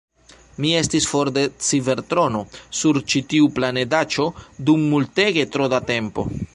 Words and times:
Mi 0.63 0.69
estis 0.77 1.05
for 1.09 1.29
de 1.35 1.43
Cibertrono 1.65 2.41
sur 2.79 3.01
ĉi 3.13 3.23
tiu 3.35 3.53
planedaĉo 3.61 4.29
dum 4.71 4.91
multege 4.95 5.49
tro 5.57 5.75
da 5.77 5.87
tempo! 5.97 6.31